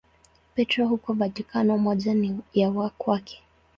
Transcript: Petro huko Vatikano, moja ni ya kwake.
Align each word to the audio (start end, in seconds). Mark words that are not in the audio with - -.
Petro 0.55 0.87
huko 0.87 1.13
Vatikano, 1.13 1.77
moja 1.77 2.13
ni 2.13 2.39
ya 2.53 2.71
kwake. 2.97 3.43